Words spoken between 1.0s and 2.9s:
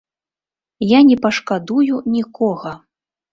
не пашкадую нікога!